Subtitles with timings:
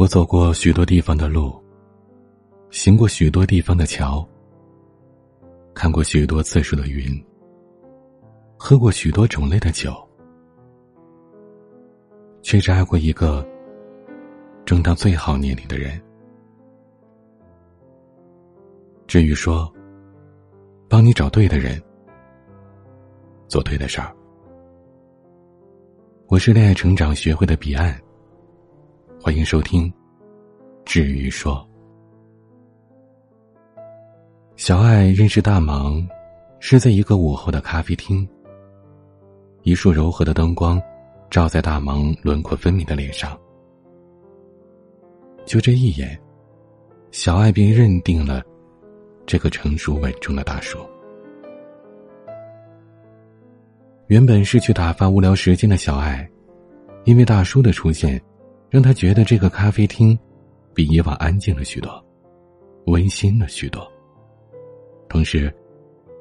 [0.00, 1.62] 我走过许多地方的路，
[2.70, 4.26] 行过许多地方的桥，
[5.74, 7.22] 看过许多次数的云，
[8.56, 9.94] 喝过许多种类的酒，
[12.40, 13.46] 却只爱过一个
[14.64, 16.00] 正当最好年龄的人。
[19.06, 19.70] 至于说，
[20.88, 21.78] 帮你找对的人，
[23.48, 24.10] 做对的事儿。
[26.26, 28.00] 我是恋爱成长学会的彼岸，
[29.22, 29.92] 欢迎收听。
[30.86, 31.68] 至于说，
[34.56, 36.08] 小爱认识大芒，
[36.58, 38.26] 是在一个午后的咖啡厅。
[39.62, 40.80] 一束柔和的灯光，
[41.28, 43.38] 照在大芒轮廓分明的脸上。
[45.44, 46.18] 就这一眼，
[47.10, 48.42] 小爱便认定了
[49.26, 50.78] 这个成熟稳重的大叔。
[54.06, 56.26] 原本是去打发无聊时间的小爱，
[57.04, 58.18] 因为大叔的出现，
[58.70, 60.16] 让他觉得这个咖啡厅
[60.72, 62.02] 比以往安静了许多，
[62.86, 63.86] 温馨了许多。
[65.08, 65.52] 同时，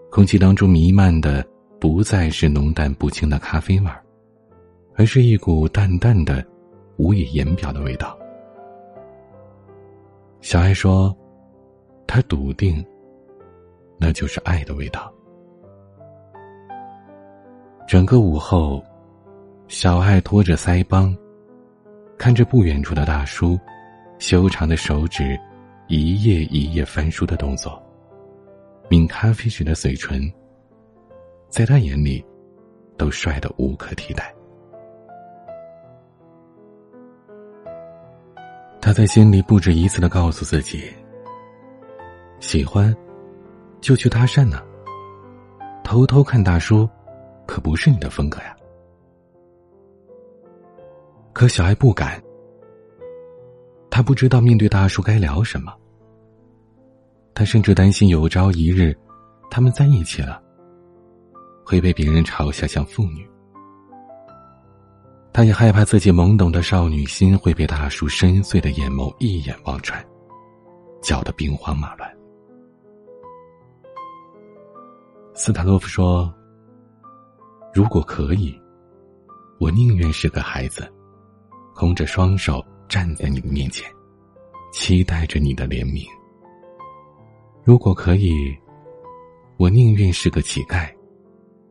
[0.10, 1.46] 空气当中弥漫的
[1.80, 4.04] 不再是浓淡不清的咖啡味儿，
[4.96, 6.44] 而是一股淡淡的、
[6.98, 8.18] 无以言表的味道。
[10.42, 11.16] 小爱说
[12.08, 12.84] ：“他笃定，
[14.00, 15.14] 那就是爱的味道。”
[17.88, 18.84] 整个午后，
[19.68, 21.16] 小爱拖着腮帮，
[22.20, 23.58] 看着不远处的大叔，
[24.20, 25.40] 修长的手指，
[25.88, 27.82] 一页一页翻书的动作，
[28.90, 30.30] 抿咖啡时的嘴唇，
[31.48, 32.22] 在他眼里，
[32.98, 34.36] 都帅得无可替代。
[38.82, 40.94] 他在心里不止一次的告诉自己：
[42.42, 42.94] 喜欢，
[43.80, 44.62] 就去搭讪呢。
[45.86, 46.88] 偷偷看大叔。
[47.48, 48.56] 可不是你的风格呀！
[51.40, 52.22] 可小爱不敢，
[53.90, 55.74] 他不知道面对大叔该聊什么。
[57.34, 58.94] 他甚至担心有朝一日，
[59.50, 60.44] 他们在一起了，
[61.66, 63.26] 会被别人嘲笑像妇女。
[65.32, 70.06] 他也害怕自己懵懂的少女心会被大叔深邃的眼眸一眼望穿，
[71.02, 72.18] 搅得兵荒马乱。
[75.34, 76.30] 斯坦洛夫说。
[77.74, 78.62] 如果可以，
[79.58, 80.92] 我宁愿是个孩子，
[81.80, 83.90] 空着双手站在你的面前，
[84.74, 86.06] 期待着你的怜悯。
[87.64, 88.54] 如果可以，
[89.56, 90.94] 我宁愿是个乞丐，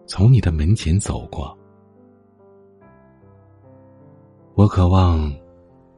[0.07, 1.55] 从你的门前走过。
[4.55, 5.31] 我渴望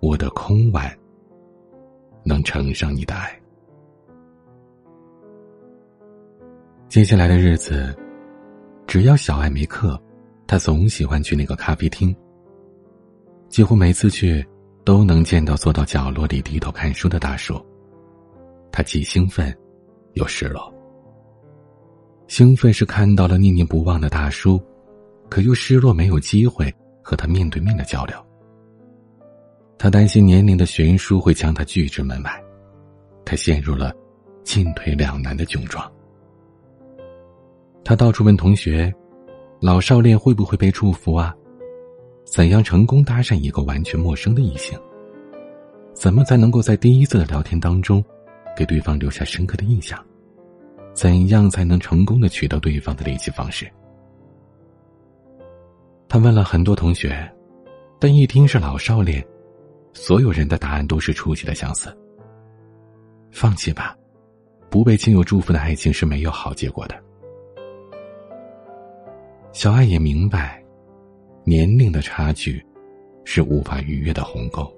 [0.00, 0.92] 我的空碗
[2.24, 3.40] 能盛上你的爱。
[6.88, 7.96] 接下来的日子。
[8.88, 9.96] 只要小爱没课，
[10.48, 12.12] 他总喜欢去那个咖啡厅。
[13.50, 14.46] 几乎每次去，
[14.84, 17.60] 都能见到坐到角落里低头看书的大叔。
[18.70, 19.54] 他既兴奋，
[20.12, 20.72] 又失落。
[22.28, 24.62] 兴奋是看到了念念不忘的大叔，
[25.28, 26.72] 可又失落没有机会
[27.02, 28.16] 和他面对面的交流。
[29.76, 32.40] 他担心年龄的悬殊会将他拒之门外，
[33.24, 33.92] 他陷入了
[34.44, 35.90] 进退两难的窘状。
[37.82, 38.94] 他到处问同学
[39.60, 41.34] ：“老少恋会不会被祝福啊？
[42.30, 44.78] 怎样成功搭讪一个完全陌生的异性？
[45.92, 48.02] 怎么才能够在第一次的聊天当中，
[48.56, 49.98] 给对方留下深刻的印象？
[50.94, 53.68] 怎样才能成功的取得对方的联系方式？”
[56.08, 57.28] 他问了很多同学，
[57.98, 59.26] 但一听是老少恋，
[59.92, 61.92] 所有人的答案都是出奇的相似。
[63.32, 63.96] 放弃吧，
[64.70, 66.94] 不被亲友祝福的爱情是没有好结果的。
[69.50, 70.59] 小爱也明白，
[71.44, 72.64] 年龄的差距
[73.24, 74.70] 是无法逾越的鸿沟。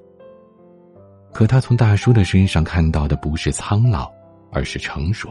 [1.33, 4.11] 可他从大叔的身上看到的不是苍老，
[4.50, 5.31] 而是成熟；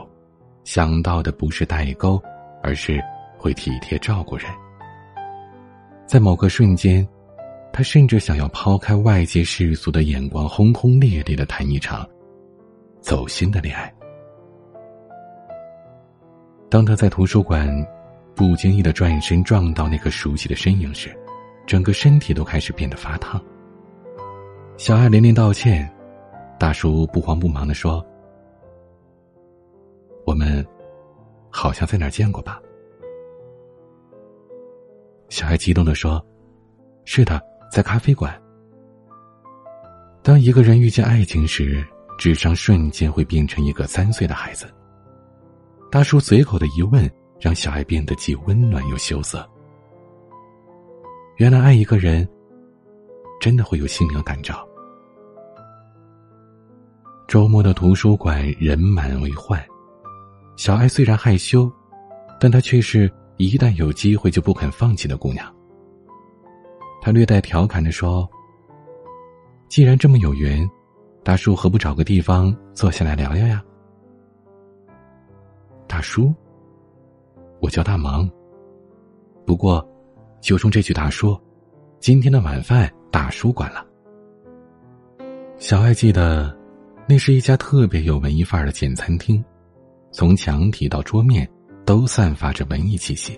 [0.64, 2.22] 想到的不是代沟，
[2.62, 3.02] 而是
[3.38, 4.46] 会体贴照顾人。
[6.06, 7.08] 在某个瞬间，
[7.72, 12.08] 他甚至想要抛开外界世俗的眼光，轰轰烈烈的谈一场
[13.00, 13.94] 走心的恋爱。
[16.70, 17.70] 当他在图书馆。
[18.34, 21.16] 不经意的转身撞到那个熟悉的身影时，
[21.72, 23.41] 整个身体都开始变得发烫。
[24.76, 25.90] 小爱连连道歉，
[26.59, 28.06] 大叔不慌不忙的说
[30.28, 30.68] ：“我们
[31.50, 32.62] 好像在哪儿见过吧？”
[35.32, 36.22] 小爱激动的说
[37.08, 37.41] ：“是的，
[37.72, 38.38] 在咖啡馆。”
[40.22, 41.82] 当一个人遇见爱情时，
[42.17, 44.70] 智商瞬间会变成一个三岁的孩子。
[45.90, 47.09] 大叔随口的一问。
[47.40, 49.50] 让小爱变得既温暖又羞涩。
[51.37, 52.28] 原来爱一个人，
[53.39, 54.67] 真的会有心灵感召。
[57.28, 59.63] 周末的图书馆人满为患，
[60.55, 61.72] 小爱虽然害羞，
[62.39, 65.51] 但她却是一旦有机会就不肯放弃的姑娘。
[67.01, 68.29] 她略带调侃的说
[69.67, 70.69] ：“既然这么有缘，
[71.23, 73.63] 大叔何不找个地方坐下来聊聊呀？”
[75.87, 76.31] 大叔，
[77.61, 78.29] 我叫大忙。
[79.45, 79.85] 不过，
[80.41, 81.40] 就冲这句大叔，
[81.99, 83.85] 今天的晚饭大叔管了。
[85.58, 86.59] 小爱记得。
[87.08, 89.43] 那是一家特别有文艺范儿的简餐厅，
[90.11, 91.49] 从墙体到桌面
[91.84, 93.38] 都散发着文艺气息。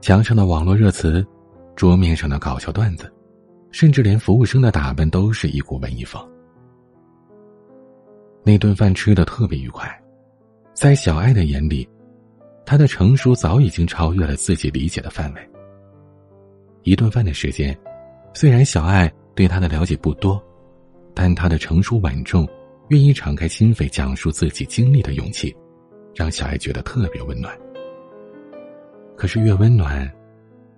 [0.00, 1.24] 墙上的网络热词，
[1.76, 3.12] 桌面上的搞笑段子，
[3.70, 6.20] 甚至连服务生的打扮都是一股文艺风。
[8.42, 9.88] 那顿饭吃的特别愉快，
[10.74, 11.88] 在小爱的眼里，
[12.66, 15.50] 他的成熟早已经超越了自己理解的范围。
[16.82, 17.74] 一顿饭的时间，
[18.34, 20.42] 虽然小爱对他的了解不多。
[21.18, 22.46] 但他的成熟稳重，
[22.88, 25.56] 愿意敞开心扉讲述自己经历的勇气，
[26.14, 27.58] 让小爱觉得特别温暖。
[29.16, 30.12] 可是越温暖，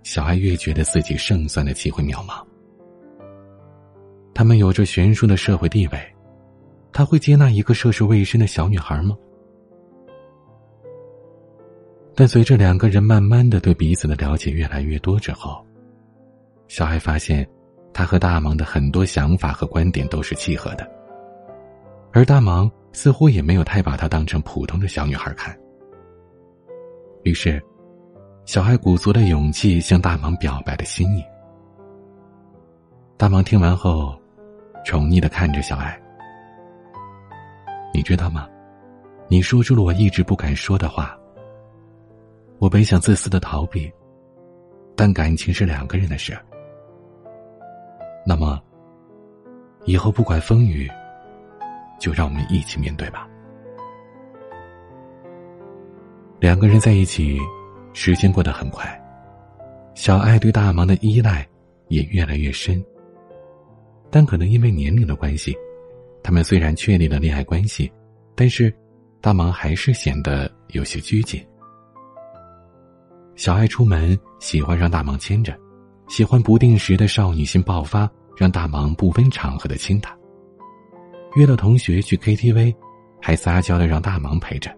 [0.04, 2.40] 小爱越觉得自己胜算的机会渺茫。
[4.32, 5.98] 他们有着悬殊的社会地位，
[6.92, 9.16] 他会接纳一个涉世未深的小女孩吗？
[12.18, 15.64] 但随着两个人慢慢的对彼此的了解越来越多之后，
[16.66, 17.48] 小爱发现。
[17.90, 20.88] 他和大芒的很多想法和观点都是契合的，
[22.12, 25.56] 而大芒似乎也没有太把她当成普通的小女孩看。
[27.24, 27.60] 于是，
[28.44, 31.24] 小爱鼓足了勇气向大芒表白了心意。
[33.16, 34.16] 大芒听完后，
[34.84, 35.98] 宠溺的看着小爱
[37.92, 38.48] ：“你知道吗？
[39.28, 41.18] 你说出了我一直不敢说的话。
[42.58, 43.90] 我本想自私的逃避，
[44.96, 46.36] 但感情是两个人的事。”
[48.26, 48.60] 那么，
[49.84, 50.90] 以后不管风雨，
[51.98, 53.26] 就让我们一起面对吧。
[56.40, 57.38] 两个人在一起，
[57.94, 58.86] 时间过得很快，
[59.94, 61.46] 小爱对大芒的依赖
[61.88, 62.84] 也越来越深。
[64.10, 65.56] 但可能因为年龄的关系，
[66.22, 67.90] 他们虽然确立了恋爱关系，
[68.34, 68.72] 但是
[69.20, 71.44] 大芒还是显得有些拘谨。
[73.38, 75.56] 小爱出门喜欢让大忙牵着，
[76.08, 78.10] 喜欢不定时的少女心爆发。
[78.36, 80.16] 让大忙不分场合的亲她。
[81.34, 82.72] 约了同学去 KTV，
[83.20, 84.72] 还撒娇的让大忙陪着。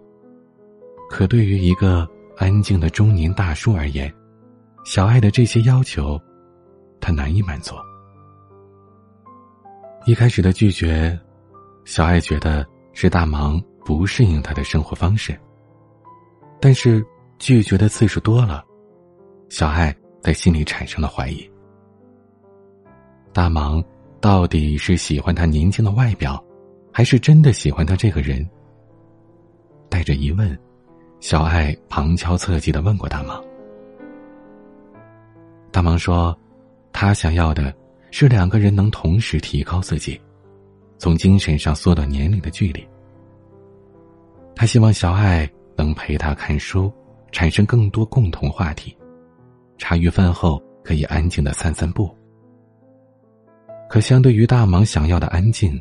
[1.11, 2.09] 可对于一个
[2.39, 4.11] 安静的中年大叔而言，
[4.87, 6.19] 小爱的这些要求，
[7.03, 7.75] 他难以满足。
[10.07, 11.21] 一开始的拒绝，
[11.85, 15.39] 小爱觉得是大忙不适应他的生活方式。
[16.63, 17.05] 但是
[17.41, 18.63] 拒绝的次数多了，
[19.49, 21.51] 小爱在心里产生了怀疑。
[23.33, 23.83] 大忙
[24.21, 26.43] 到底是喜欢他年轻的外表，
[26.93, 28.47] 还是真的喜欢他这个人？
[29.89, 30.57] 带着疑问，
[31.19, 33.43] 小爱旁敲侧击的问过大忙。
[35.73, 36.39] 大忙说，
[36.93, 37.75] 他想要的
[38.11, 40.21] 是两个人能同时提高自己，
[40.99, 42.87] 从精神上缩短年龄的距离。
[44.55, 46.93] 他希望小爱能陪他看书，
[47.33, 48.97] 产生更多共同话题，
[49.79, 52.15] 茶余饭后可以安静的散散步。
[53.89, 55.81] 可相对于大忙想要的安静，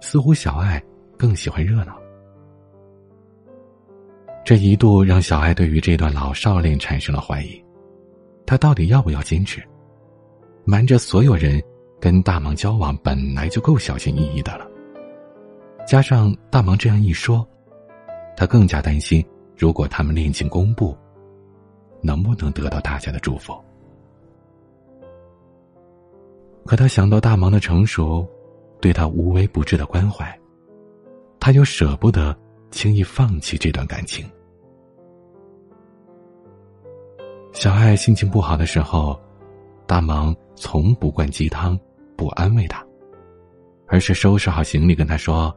[0.00, 0.82] 似乎小爱
[1.18, 1.98] 更喜欢热闹。
[4.44, 7.62] 这一度让小爱对于这段老少恋产生了怀疑，
[8.46, 9.62] 他到底要不要坚持？
[10.64, 11.62] 瞒着所有人
[12.00, 14.66] 跟大忙交往本来就够小心翼翼的了，
[15.86, 17.46] 加上大忙这样一说，
[18.36, 19.24] 他更加担心，
[19.60, 20.96] 如果他们恋情公布，
[22.00, 23.52] 能不能得到大家的祝福？
[26.64, 28.26] 可他想到大忙的成熟，
[28.80, 30.34] 对他无微不至的关怀，
[31.38, 32.34] 他又舍不得
[32.70, 34.26] 轻易放弃这段感情。
[37.52, 39.20] 小爱心情不好的时候，
[39.86, 41.78] 大忙从不灌鸡汤，
[42.16, 42.82] 不安慰他，
[43.88, 45.54] 而是收拾好行李跟他说：“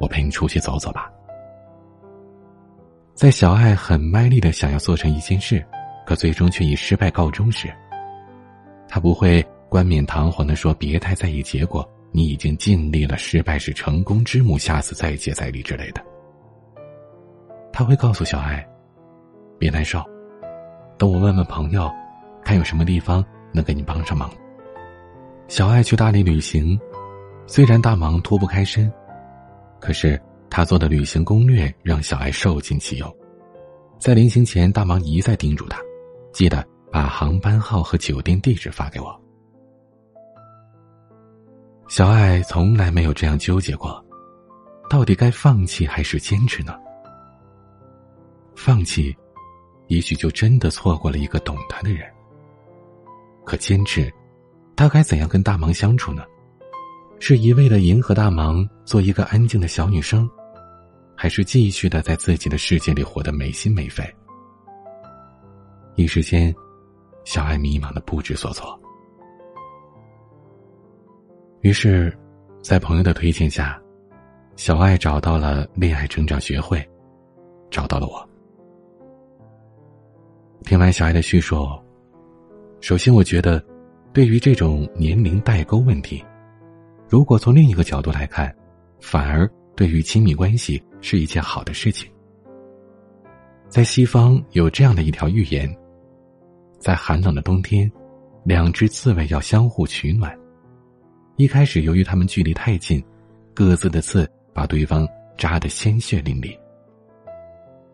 [0.00, 1.10] 我陪你出去走走吧。”
[3.14, 5.64] 在小爱很卖力的想要做成一件事，
[6.04, 7.72] 可最终却以失败告终时，
[8.88, 9.44] 他不会。
[9.66, 16.00] 冠冕堂皇的说：“别太在意结果，你已经尽力了，失败是成功之母，下次再接再厉之类的。”
[17.72, 18.64] 他会告诉小爱
[19.58, 20.00] ：“别难受，
[20.96, 21.90] 等我问问朋友，
[22.44, 24.30] 看有什么地方能给你帮上忙。”
[25.48, 26.78] 小爱去大理旅行，
[27.44, 28.92] 虽然大忙脱不开身，
[29.80, 33.16] 可是他做的旅行攻略让小爱受尽其用。
[33.98, 35.80] 在临行前，大忙一再叮嘱他
[36.32, 39.18] ：“记得把航班号和酒店地址发给我。”
[41.88, 44.04] 小爱从来没有这样纠结过，
[44.88, 46.74] 到底该放弃还是坚持呢？
[48.56, 49.14] 放弃，
[49.88, 52.10] 也许就真的错过了一个懂他的人。
[53.44, 54.12] 可坚持，
[54.76, 56.24] 他该怎样跟大忙相处呢？
[57.20, 60.28] 是一味的迎合大忙，做一个安静的小女生，
[61.16, 64.04] 还是继续的在自己的世界里活得没心没肺？
[65.94, 66.54] 一时间，
[67.24, 68.78] 小爱迷茫的不知所措。
[71.62, 72.14] 于是，
[72.62, 73.80] 在朋友的推荐下，
[74.56, 76.86] 小爱找到了恋爱成长学会，
[77.70, 78.28] 找到了我。
[80.64, 81.66] 听完小爱的叙述，
[82.80, 83.64] 首先我觉得，
[84.12, 86.22] 对于这种年龄代沟问题。
[87.14, 88.52] 如果从另一个角度来看，
[88.98, 92.10] 反而对于亲密关系是一件好的事情。
[93.68, 95.72] 在西方有这样的一条寓言：
[96.80, 97.88] 在寒冷的冬天，
[98.42, 100.36] 两只刺猬要相互取暖。
[101.36, 103.00] 一开始，由于它们距离太近，
[103.54, 105.06] 各自的刺把对方
[105.38, 106.52] 扎得鲜血淋漓。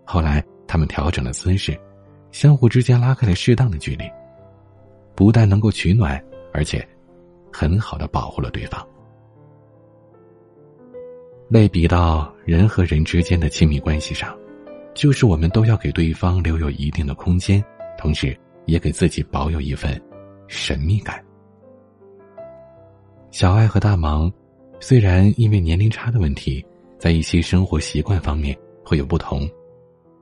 [0.03, 1.79] 后来，他们调整了姿势，
[2.33, 4.11] 相互之间拉开了适当的距离，
[5.15, 6.19] 不但能够取暖，
[6.55, 6.89] 而且
[7.53, 8.83] 很好的保护了对方。
[11.51, 14.33] 类比到人和人之间的亲密关系上，
[14.95, 17.63] 就是我们都要给对方留有一定的空间，
[17.99, 20.01] 同时也给自己保有一份
[20.47, 21.21] 神秘感。
[23.33, 24.33] 小爱和大忙
[24.79, 26.65] 虽然因为年龄差的问题，
[27.01, 29.51] 在一些生活习惯方面会有不同，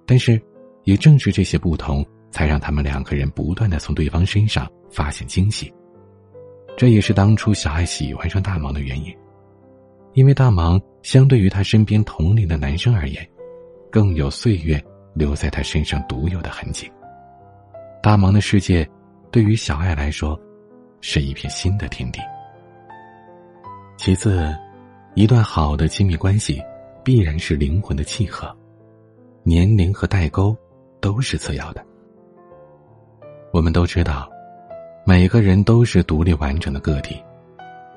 [0.07, 0.41] 但是
[0.85, 5.71] 也正是这些不同，才让他们两个人不断的从对方身上发现惊喜。
[6.75, 9.15] 这也是当初小爱喜欢上大忙的原因。
[10.15, 13.27] 因为大忙相对于他身边同龄的男生而言，
[13.91, 14.83] 更有岁月
[15.15, 16.91] 留在他身上独有的痕迹。
[18.03, 18.89] 大忙的世界，
[19.31, 20.39] 对于小爱来说，
[21.01, 22.21] 是一片新的天地。
[23.97, 24.55] 其次，
[25.15, 26.63] 一段好的亲密关系，
[27.05, 28.55] 必然是灵魂的契合，
[29.43, 30.57] 年龄和代沟
[31.01, 31.85] 都是次要的。
[33.53, 34.29] 我们都知道，
[35.05, 37.21] 每个人都是独立完整的个体，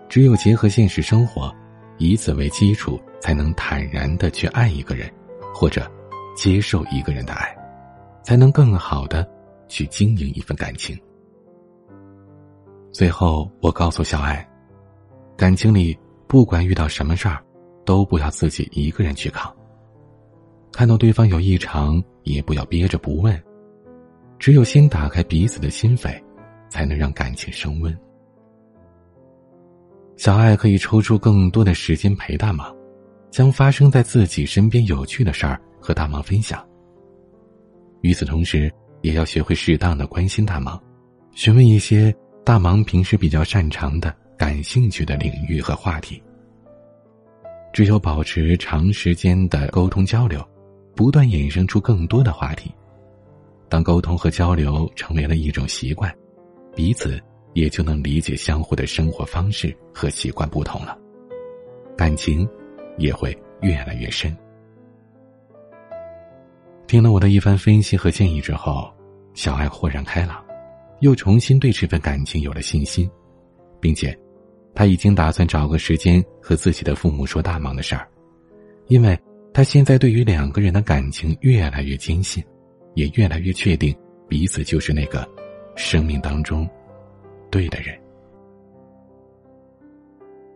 [0.10, 1.54] 只有结合现实生活。
[2.02, 5.08] 以此为基础，才能坦然的去爱一个人，
[5.54, 5.88] 或者
[6.36, 7.56] 接受一个人的爱，
[8.24, 9.30] 才能更好的
[9.68, 11.00] 去经营一份感情。
[12.92, 14.44] 最后，我告诉小爱，
[15.38, 15.96] 感情里
[16.28, 17.40] 不管遇到什么事儿，
[17.86, 19.56] 都不要自己一个人去扛。
[20.72, 23.40] 看到对方有异常，也不要憋着不问，
[24.40, 26.20] 只有先打开彼此的心扉，
[26.68, 27.96] 才能让感情升温。
[30.22, 32.72] 小爱可以抽出更多的时间陪大忙，
[33.32, 36.64] 将发生在自己身边有趣的事儿和大忙分享。
[38.02, 40.80] 与此同时，也要学会适当的关心大忙，
[41.32, 46.22] 询问一些大忙平时比较擅长的、感兴趣的领域和话题。
[47.74, 50.48] 只有保持长时间的沟通交流，
[50.96, 52.72] 不断衍生出更多的话题。
[53.68, 56.16] 当沟通和交流成为了一种习惯，
[56.76, 57.20] 彼此。
[57.54, 60.98] 也就能理解相互的生活方式和习惯不同了，
[61.98, 62.48] 感情
[62.98, 64.36] 也会越来越深。
[66.88, 68.92] 听了我的一番分析和建议之后，
[69.34, 70.44] 小爱豁然开朗，
[71.00, 73.10] 又重新对这份感情有了信心，
[73.80, 74.18] 并且，
[74.76, 78.08] 他已经打算找个时间和自己的父母说大忙的事儿，
[78.88, 79.18] 因为
[79.54, 82.44] 他现在对于两个人的感情越来越坚信，
[82.94, 83.96] 也越来越确定
[84.28, 85.28] 彼此就是那个
[85.76, 86.70] 生命当中。
[87.52, 88.00] 对的人，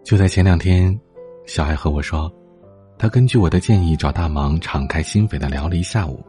[0.03, 0.97] 就在前两天，
[1.45, 2.33] 小爱和我说，
[2.97, 6.25] 他根据我的建议找大忙敞开心扉的聊了一下午。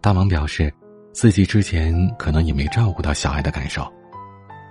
[0.00, 0.72] 大忙表示，
[1.12, 3.84] 自己之前可能也没照顾到小爱的感受，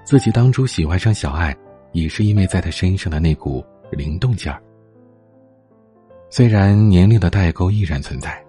[0.06, 1.54] 自己当初喜欢上小爱，
[1.92, 3.62] 也是因为在他身上的那股
[3.92, 4.64] 灵动劲儿。
[6.30, 8.42] 虽然年龄的代沟依然存在，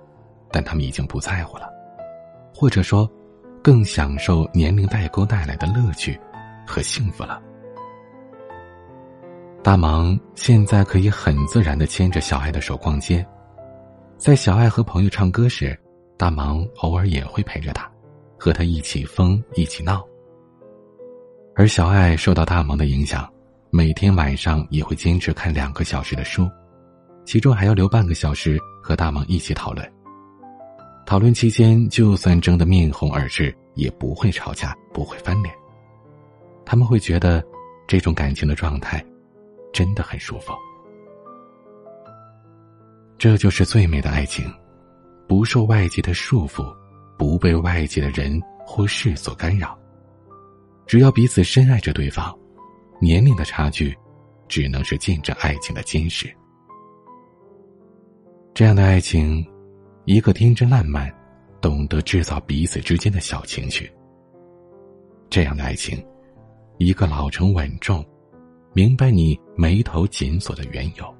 [0.52, 1.68] 但他们已经不在乎了，
[2.54, 3.10] 或者说，
[3.64, 6.16] 更享受年龄代沟带来的乐趣。
[6.66, 7.40] 和幸福了。
[9.62, 13.26] 大忙现在可以很自然的牵着小爱的手逛街，
[14.16, 15.78] 在小爱和朋友唱歌时，
[16.16, 17.90] 大忙偶尔也会陪着他，
[18.38, 20.06] 和他一起疯一起闹。
[21.54, 23.28] 而小爱受到大忙的影响，
[23.70, 26.48] 每天晚上也会坚持看两个小时的书，
[27.24, 29.92] 其中还要留半个小时和大忙一起讨论。
[31.06, 35.52] 讨论期间，就算争得面红耳赤，也不会吵架，不会翻脸。
[36.66, 37.42] 他们会觉得，
[37.86, 39.02] 这种感情的状态，
[39.72, 40.52] 真的很舒服。
[43.16, 44.44] 这就是最美的爱情，
[45.28, 46.66] 不受外界的束缚，
[47.16, 49.78] 不被外界的人或事所干扰。
[50.86, 52.36] 只要彼此深爱着对方，
[53.00, 53.96] 年龄的差距，
[54.48, 56.28] 只能是见证爱情的坚实。
[58.52, 59.46] 这样的爱情，
[60.04, 61.12] 一个天真烂漫，
[61.60, 63.84] 懂得制造彼此之间的小情绪；
[65.30, 66.04] 这样的爱情，
[66.78, 68.04] 一个老成稳重，
[68.72, 71.14] 明白你眉头紧锁的缘由。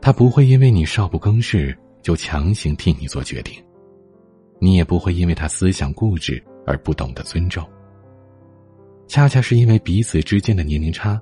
[0.00, 3.54] 他不会因为你少不更事就强行替你做决定，
[4.58, 7.66] 你也不会因为他思想固执而不懂得尊重。
[9.06, 11.20] 恰恰是因为彼此之间的年龄差，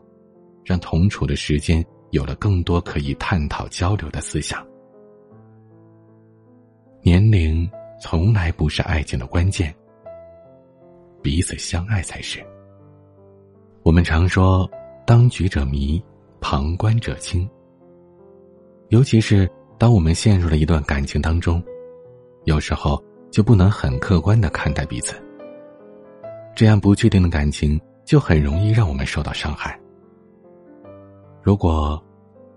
[0.64, 4.66] 让同处的时间有了更多可以探讨交流的思想。
[7.02, 7.68] 年龄
[8.00, 9.74] 从来不是爱情的关键，
[11.22, 12.44] 彼此相爱才是。
[13.82, 14.68] 我们常说
[15.06, 16.02] “当局者迷，
[16.40, 17.48] 旁观者清”，
[18.88, 21.62] 尤其是当我们陷入了一段感情当中，
[22.44, 25.14] 有时候就不能很客观的看待彼此。
[26.54, 29.78] 这样不确定的感情，就很容易让我们受到伤害。
[31.42, 32.02] 如果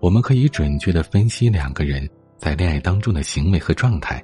[0.00, 4.22] 我们可以准确的分析两个人在恋爱当中的行为和状态，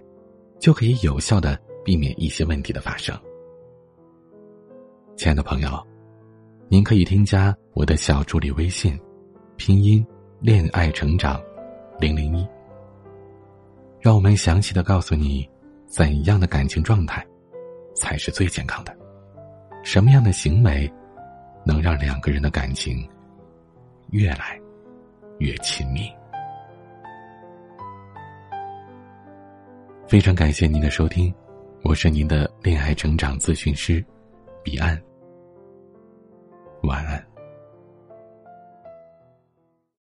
[0.59, 3.17] 就可以有效的避免一些问题的发生。
[5.19, 5.85] 亲爱的朋友，
[6.69, 8.97] 您可以添加我的小助理微信，
[9.57, 10.07] 拼音
[10.39, 11.43] 恋爱成长
[11.99, 12.49] 零零一，
[14.01, 15.45] 让我们详细的告诉你
[15.89, 17.27] 怎样的感情状态
[17.97, 18.97] 才是最健康的。
[19.83, 20.89] 什么样的行为，
[21.65, 23.05] 能让两个人的感情
[24.11, 24.57] 越来
[25.41, 26.09] 越亲密？
[30.07, 31.35] 非常感谢您的收听，
[31.83, 34.03] 我是您的恋爱成长咨询师
[34.63, 34.97] 彼岸。
[36.83, 37.38] 晚安。